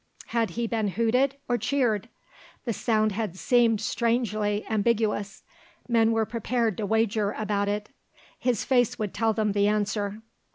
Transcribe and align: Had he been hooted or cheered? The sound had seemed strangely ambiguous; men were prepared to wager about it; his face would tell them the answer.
Had 0.29 0.49
he 0.57 0.65
been 0.65 0.87
hooted 0.87 1.37
or 1.47 1.59
cheered? 1.59 2.09
The 2.65 2.73
sound 2.73 3.11
had 3.11 3.37
seemed 3.37 3.79
strangely 3.81 4.65
ambiguous; 4.67 5.43
men 5.87 6.11
were 6.11 6.25
prepared 6.25 6.75
to 6.77 6.87
wager 6.87 7.33
about 7.37 7.69
it; 7.69 7.89
his 8.39 8.65
face 8.65 8.97
would 8.97 9.13
tell 9.13 9.33
them 9.33 9.51
the 9.51 9.67
answer. 9.67 10.23